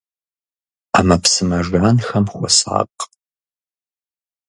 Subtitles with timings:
[0.93, 3.01] Ӏэмэпсымэ жанхэм хуэсакъ.